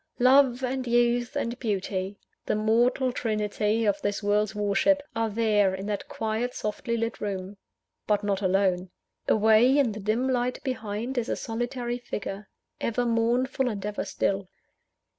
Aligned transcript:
Love, 0.17 0.63
and 0.63 0.87
Youth, 0.87 1.35
and 1.35 1.59
Beauty 1.59 2.17
the 2.47 2.55
mortal 2.55 3.11
Trinity 3.11 3.85
of 3.85 4.01
this 4.01 4.23
world's 4.23 4.55
worship 4.55 5.03
are 5.15 5.29
there, 5.29 5.75
in 5.75 5.85
that 5.85 6.07
quiet 6.07 6.55
softly 6.55 6.97
lit 6.97 7.21
room; 7.21 7.55
but 8.07 8.23
not 8.23 8.41
alone. 8.41 8.89
Away 9.27 9.77
in 9.77 9.91
the 9.91 9.99
dim 9.99 10.27
light 10.27 10.57
behind, 10.63 11.19
is 11.19 11.29
a 11.29 11.35
solitary 11.35 11.99
figure, 11.99 12.49
ever 12.79 13.05
mournful 13.05 13.69
and 13.69 13.85
ever 13.85 14.03
still. 14.03 14.49